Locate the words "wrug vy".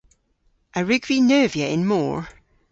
0.81-1.17